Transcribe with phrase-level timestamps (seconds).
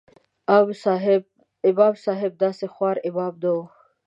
[1.69, 3.57] امام صاحب داسې خوار امام نه و.